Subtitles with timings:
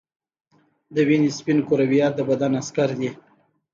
[0.93, 3.09] د وینې سپین کرویات د بدن عسکر دي